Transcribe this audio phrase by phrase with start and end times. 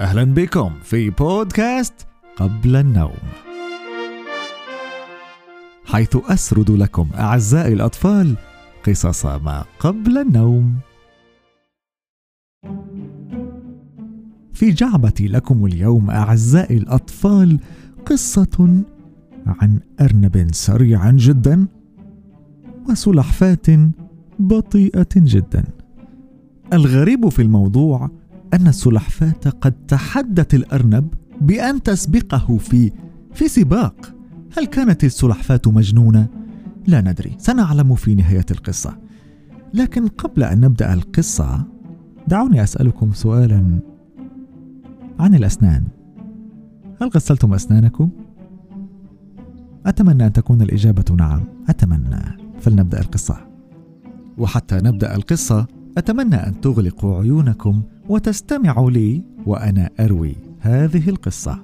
[0.00, 1.94] أهلا بكم في بودكاست
[2.36, 3.18] قبل النوم.
[5.84, 8.36] حيث أسرد لكم أعزائي الأطفال
[8.86, 10.74] قصص ما قبل النوم.
[14.52, 17.60] في جعبتي لكم اليوم أعزائي الأطفال
[18.06, 18.82] قصة
[19.46, 21.66] عن أرنب سريع جدا
[22.88, 23.90] وسلحفاة
[24.38, 25.64] بطيئة جدا.
[26.72, 28.10] الغريب في الموضوع
[28.54, 32.92] أن السلحفاة قد تحدت الأرنب بأن تسبقه في
[33.32, 34.14] في سباق.
[34.56, 36.26] هل كانت السلحفاة مجنونة؟
[36.86, 37.32] لا ندري.
[37.38, 38.98] سنعلم في نهاية القصة.
[39.74, 41.64] لكن قبل أن نبدأ القصة
[42.28, 43.78] دعوني أسألكم سؤالا
[45.20, 45.84] عن الأسنان.
[47.02, 48.10] هل غسلتم أسنانكم؟
[49.86, 51.44] أتمنى أن تكون الإجابة نعم.
[51.68, 52.22] أتمنى.
[52.60, 53.36] فلنبدأ القصة.
[54.38, 55.66] وحتى نبدأ القصة
[55.98, 61.58] أتمنى أن تغلقوا عيونكم وتستمعوا لي وأنا أروي هذه القصة.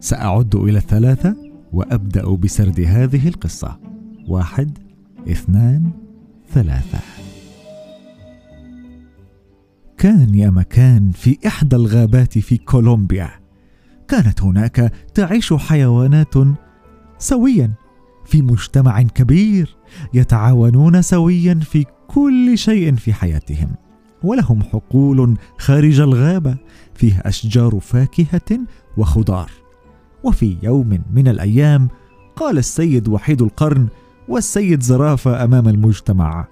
[0.00, 1.36] سأعد إلى الثلاثة
[1.72, 3.78] وأبدأ بسرد هذه القصة.
[4.28, 4.78] واحد
[5.30, 5.90] اثنان
[6.52, 6.98] ثلاثة.
[9.98, 13.30] كان يا مكان في إحدى الغابات في كولومبيا.
[14.08, 16.34] كانت هناك تعيش حيوانات
[17.18, 17.72] سويا
[18.24, 19.76] في مجتمع كبير
[20.14, 23.74] يتعاونون سويا في كل شيء في حياتهم.
[24.24, 26.56] ولهم حقول خارج الغابة
[26.94, 28.58] فيها أشجار فاكهة
[28.96, 29.50] وخضار.
[30.24, 31.88] وفي يوم من الأيام
[32.36, 33.88] قال السيد وحيد القرن
[34.28, 36.48] والسيد زرافة أمام المجتمع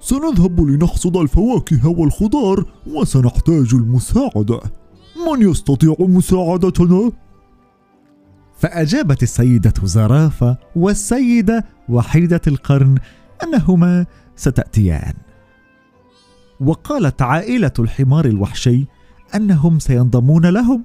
[0.00, 4.60] سنذهب لنحصد الفواكه والخضار وسنحتاج المساعدة.
[5.26, 7.12] من يستطيع مساعدتنا؟
[8.56, 12.94] فأجابت السيدة زرافة والسيدة وحيدة القرن
[13.42, 15.14] أنهما ستأتيان.
[16.60, 18.86] وقالت عائلة الحمار الوحشي
[19.34, 20.84] أنهم سينضمون لهم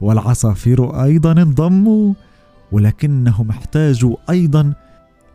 [0.00, 2.14] والعصافير أيضا انضموا
[2.72, 4.72] ولكنهم احتاجوا أيضا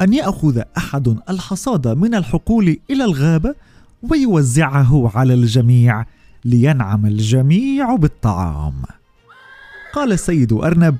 [0.00, 3.54] أن يأخذ أحد الحصاد من الحقول إلى الغابة
[4.10, 6.04] ويوزعه على الجميع
[6.44, 8.82] لينعم الجميع بالطعام.
[9.94, 10.96] قال السيد أرنب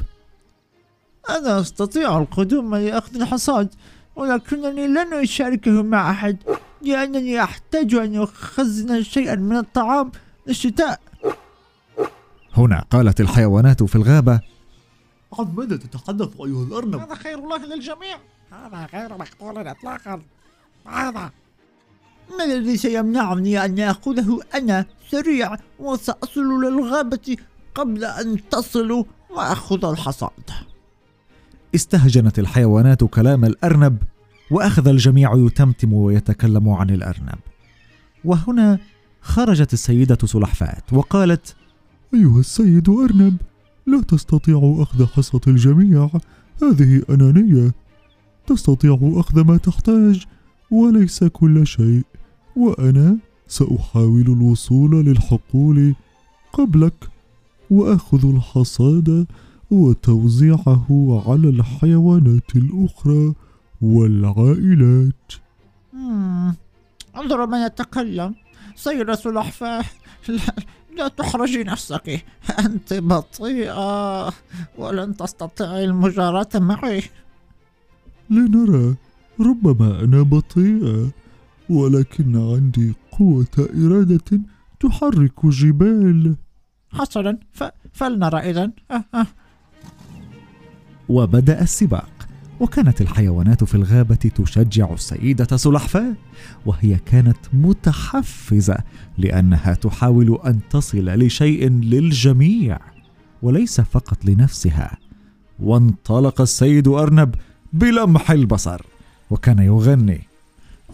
[1.31, 3.69] أنا أستطيع القدوم لاخذ الحصاد
[4.17, 6.37] ولكنني لن أشاركه مع أحد.
[6.85, 10.13] لانني احتاج أن اخزن شيئا من الطعام
[10.47, 11.01] للشتاء.
[12.57, 14.41] هنا قالت الحيوانات في الغابة
[15.39, 17.01] عن ماذا تتحدث أيها الأرنب.
[17.01, 18.19] هذا خير الله للجميع.
[18.53, 20.23] هذا غير مقبول اطلاقا.
[20.87, 21.31] هذا.
[22.39, 27.37] ما الذي سيمنعني أن اخذه أنا سريع وسأصل للغابة
[27.75, 30.51] قبل أن تصلوا وأخذ الحصاد؟
[31.75, 34.03] استهجنت الحيوانات كلام الأرنب
[34.51, 37.39] وأخذ الجميع يتمتم ويتكلم عن الأرنب.
[38.25, 38.79] وهنا
[39.21, 41.57] خرجت السيدة سلحفاة وقالت
[42.15, 43.37] أيها السيد أرنب
[43.87, 46.11] لا تستطيع أخذ حصة الجميع.
[46.63, 47.73] هذه أنانية.
[48.47, 50.25] تستطيع أخذ ما تحتاج
[50.71, 52.03] وليس كل شيء.
[52.57, 53.17] وأنا
[53.49, 55.95] سأحاول الوصول للحقول
[56.53, 57.09] قبلك
[57.71, 59.27] وأخذ الحصاد
[59.71, 63.35] وتوزيعه على الحيوانات الأخرى.
[63.83, 65.33] والعائلات.
[65.93, 66.55] مم.
[67.17, 68.35] انظر من يتكلم.
[68.77, 69.85] سيدة سلحفاة
[70.29, 70.55] لا,
[70.97, 72.25] لا تحرجي نفسك.
[72.59, 74.33] أنت بطيئة.
[74.79, 77.03] ولن تستطيعي المجاراة معي.
[78.31, 78.95] لنرى.
[79.41, 81.11] ربما أنا بطيئة.
[81.71, 84.41] ولكن عندي قوة إرادة
[84.81, 86.37] تحرك جبال.
[86.93, 87.39] حسنا.
[87.93, 89.27] فلنرى إذا أه أه.
[91.09, 92.14] وبدأ السباق.
[92.61, 96.15] وكانت الحيوانات في الغابة تشجع السيدة سلحفاة
[96.67, 98.79] وهي كانت متحفزة
[99.19, 102.79] لأنها تحاول أن تصل لشيء للجميع
[103.43, 104.99] وليس فقط لنفسها.
[105.59, 107.35] وانطلق السيد أرنب
[107.73, 108.83] بلمح البصر
[109.31, 110.21] وكان يغني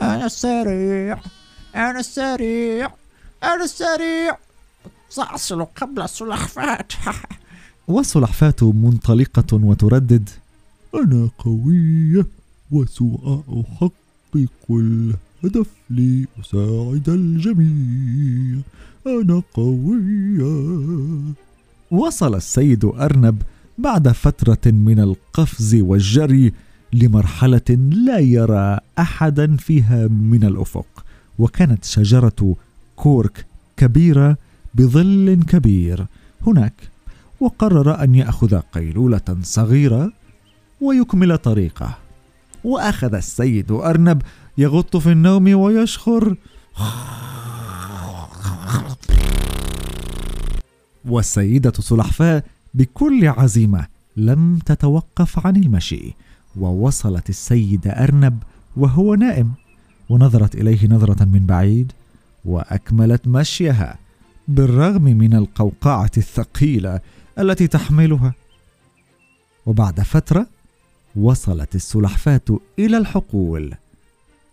[0.03, 1.19] أنا السريع
[1.77, 2.91] أنا السريع
[3.43, 4.37] أنا السريع
[5.09, 6.85] سأصل قبل السلحفاة
[7.89, 10.29] والسلحفاه منطلقة وتردد
[10.95, 12.27] أنا قويه
[12.71, 13.93] وسأحقق
[14.71, 18.61] الهدف لأساعد الجميع.
[19.07, 20.55] أنا قوية
[21.91, 23.43] وصل السيد أرنب
[23.79, 26.53] بعد فترة من القفز والجري
[26.93, 27.71] لمرحلة
[28.07, 31.05] لا يرى أحدا فيها من الأفق
[31.39, 32.57] وكانت شجرة
[32.97, 33.47] كورك
[33.77, 34.37] كبيرة
[34.75, 36.07] بظل كبير
[36.47, 36.75] هناك
[37.41, 40.13] وقرر أن يأخذ قيلولة صغيرة
[40.81, 41.99] ويكمل طريقه.
[42.65, 44.23] وأخذ السيد أرنب
[44.59, 46.37] يغط في النوم ويشخر.
[51.05, 52.43] والسيدة سلحفاة
[52.75, 53.87] بكل عزيمة
[54.17, 56.15] لم تتوقف عن المشي
[56.57, 58.43] ووصلت السيد أرنب
[58.77, 59.53] وهو نائم.
[60.09, 61.93] ونظرت إليه نظرة من بعيد
[62.45, 63.99] وأكملت مشيها
[64.49, 67.01] بالرغم من القوقعة الثقيلة
[67.39, 68.35] التي تحملها.
[69.67, 70.47] وبعد فترة
[71.17, 73.75] وصلت السلحفاة إلى الحقول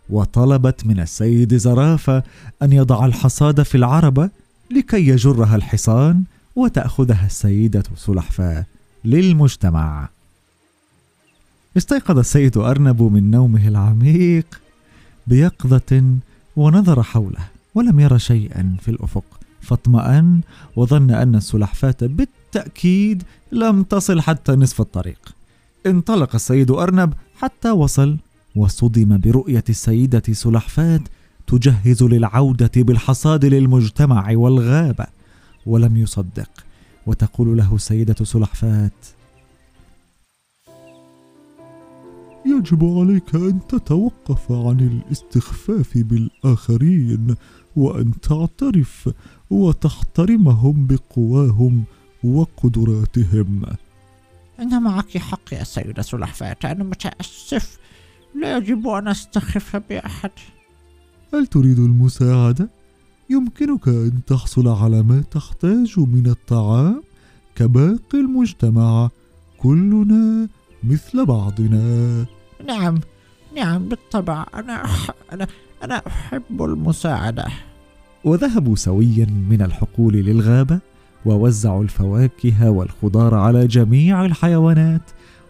[0.10, 2.24] وطلبت من السيد زرافة
[2.62, 4.30] أن يضع الحصاد في العربة
[4.72, 6.24] لكي يجرها الحصان
[6.56, 8.66] وتأخذها السيدة سلحفاة
[9.06, 10.10] للمجتمع.
[11.78, 14.62] استيقظ السيد أرنب من نومه العميق
[15.28, 16.04] بيقظة
[16.56, 19.24] ونظر حوله ولم ير شيئا في الأفق
[19.62, 20.42] فاطمأن
[20.76, 25.37] وظن أن السلحفاة بالتأكيد لم تصل حتى نصف الطريق.
[25.90, 28.18] انطلق السيد أرنب حتى وصل
[28.56, 31.02] وصدم برؤية السيدة سلحفاة
[31.48, 35.06] تجهز للعودة بالحصاد للمجتمع والغابة
[35.66, 36.50] ولم يصدق.
[37.08, 38.92] وتقول له السيدة سلحفاة
[42.46, 47.36] يجب عليك أن تتوقف عن الاستخفاف بالآخرين
[47.76, 49.10] وأن تعترف
[49.50, 51.84] وتحترمهم بقواهم
[52.24, 53.62] وقدراتهم.
[54.60, 57.78] أنا معك حق يا سيدة سلحفاة أنا متأسف.
[58.42, 60.32] لا يجب أن أستخف بأحد.
[61.34, 62.70] هل تريد المساعدة؟
[63.30, 67.04] يمكنك أن تحصل على ما تحتاج من الطعام
[67.56, 69.10] كباقي المجتمع.
[69.58, 70.48] كلنا
[70.84, 72.26] مثل بعضنا.
[72.68, 73.00] نعم
[73.56, 74.46] نعم بالطبع.
[74.54, 75.12] أنا أح...
[75.34, 75.48] أنا
[75.84, 77.48] أنا أحب المساعدة.
[78.24, 80.80] وذهبوا سويا من الحقول للغابة.
[81.28, 85.02] ووزعوا الفواكه والخضار على جميع الحيوانات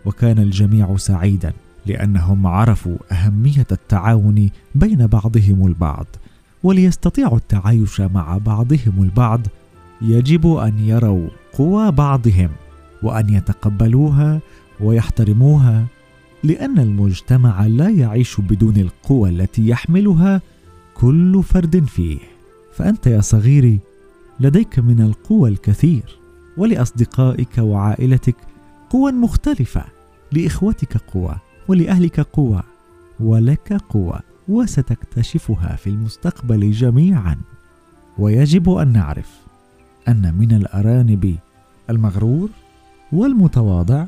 [0.05, 1.53] وكان الجميع سعيدا
[1.85, 6.05] لأنهم عرفوا أهمية التعاون بين بعضهم البعض
[6.63, 9.41] وليستطيعوا التعايش مع بعضهم البعض
[10.01, 12.49] يجب أن يروا قوى بعضهم
[13.03, 14.39] وأن يتقبلوها
[14.79, 15.85] ويحترموها
[16.43, 20.41] لأن المجتمع لا يعيش بدون القوى التي يحملها
[20.93, 22.17] كل فرد فيه.
[22.73, 23.79] فأنت يا صغيري
[24.39, 26.19] لديك من القوى الكثير
[26.57, 28.35] ولأصدقائك وعائلتك
[28.89, 29.85] قوى مختلفة
[30.31, 31.35] لإخوتك قوى
[31.67, 32.63] ولأهلك قوى
[33.19, 37.37] ولك قوى وستكتشفها في المستقبل جميعا.
[38.17, 39.41] ويجب أن نعرف
[40.07, 41.37] أن من الأرانب
[41.89, 42.49] المغرور
[43.11, 44.05] والمتواضع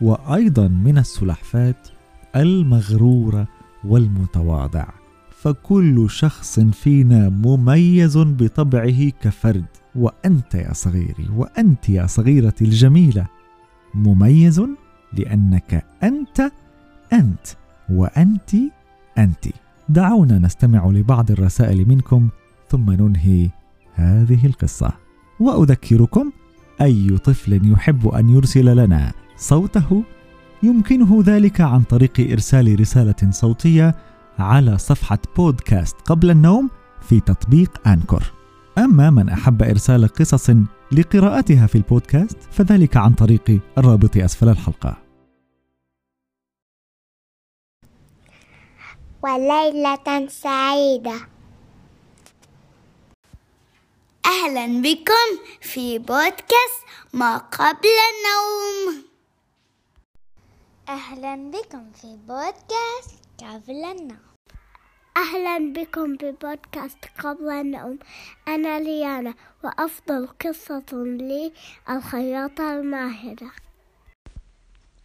[0.00, 1.88] وأيضا من السلحفات
[2.36, 3.48] المغروره
[3.84, 4.99] والمتواضع.
[5.42, 9.64] فكل شخص فينا مميز بطبعه كفرد.
[9.94, 13.26] وأنت يا صغيري وأنت يا صغيرتي الجميلة
[13.94, 14.62] مميز
[15.12, 16.52] لأنك أنت
[17.12, 17.46] أنت
[17.88, 18.50] وأنت
[19.18, 19.44] أنت.
[19.88, 22.28] دعونا نستمع لبعض الرسائل منكم
[22.68, 23.50] ثم ننهي
[23.94, 24.92] هذه القصة.
[25.40, 26.30] وأذكركم
[26.80, 30.02] أي طفل يحب أن يرسل لنا صوته
[30.62, 33.94] يمكنه ذلك عن طريق إرسال رسالة صوتية
[34.40, 36.70] على صفحة بودكاست قبل النوم
[37.08, 38.22] في تطبيق أنكور.
[38.78, 40.50] أما من أحب إرسال قصص
[40.92, 44.96] لقراءتها في البودكاست فذلك عن طريق الرابط أسفل الحلقة.
[49.22, 51.14] وليلة سعيدة.
[54.26, 56.80] أهلا بكم في بودكاست
[57.12, 59.04] ما قبل النوم.
[60.88, 64.29] أهلا بكم في بودكاست قبل النوم.
[65.16, 67.98] أهلا بكم ببودكاست قبل النوم.
[68.48, 71.52] أنا ليانا وأفضل قصة لي
[71.90, 73.52] الخياطة الماهرة.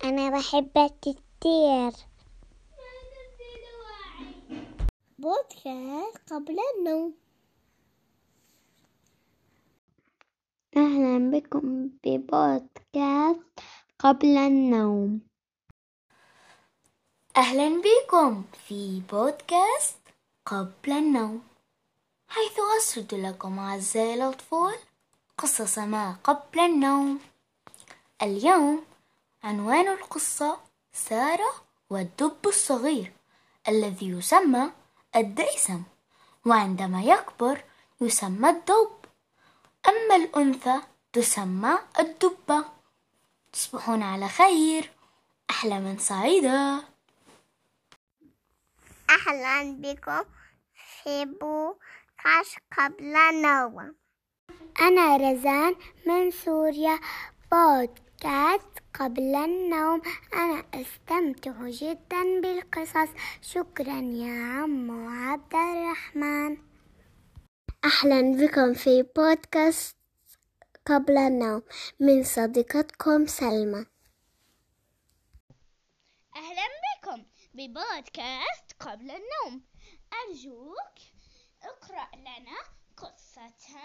[0.03, 1.91] أنا بحب التير
[5.19, 7.13] بودكاست قبل النوم.
[10.77, 13.59] أهلا بكم ببودكاست
[13.99, 15.21] قبل النوم.
[17.37, 19.97] أهلا بكم في بودكاست
[20.45, 21.43] قبل النوم.
[22.27, 24.75] حيث أسرد لكم أعزائي الأطفال
[25.37, 27.19] قصص ما قبل النوم.
[28.21, 28.85] اليوم
[29.43, 30.57] عنوان القصة
[30.93, 31.53] سارة
[31.89, 33.11] والدب الصغير
[33.67, 34.71] الذي يسمى
[35.15, 35.83] الديسم
[36.45, 37.63] وعندما يكبر
[38.01, 38.91] يسمى الدب.
[39.87, 40.81] أما الأنثى
[41.13, 42.65] تسمى الدبة.
[43.53, 44.91] تصبحون على خير
[45.49, 46.94] أحلما سعيدة.
[49.09, 50.23] أهلا بكم.
[50.73, 53.95] في بودكاست قبل النوم
[54.81, 55.75] أنا رزان
[56.07, 56.99] من سوريا.
[57.51, 60.01] بودكاست قبل النوم.
[60.33, 63.09] أنا أستمتع جدا بالقصص.
[63.41, 66.57] شكرا يا عمو عبد الرحمن.
[67.85, 69.97] أهلا بكم في بودكاست
[70.85, 71.61] قبل النوم.
[71.99, 73.85] من صديقتكم سلمى.
[76.35, 76.74] أهلا
[77.55, 79.61] ببودكاست قبل النوم.
[80.13, 80.97] أرجوك
[81.63, 82.59] اقرأ لنا
[82.97, 83.79] قصة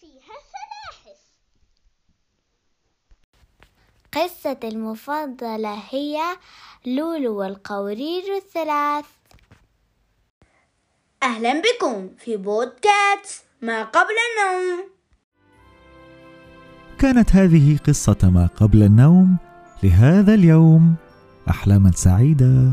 [0.00, 1.20] فيها سلاحف
[4.12, 6.20] قصة المفضلة هي
[6.86, 9.06] لولو والقورير الثلاث.
[11.22, 14.90] أهلا بكم في بودكاست ما قبل النوم.
[16.98, 19.38] كانت هذه قصة ما قبل النوم
[19.82, 21.03] لهذا اليوم.
[21.50, 22.72] أحلاما سعيدة.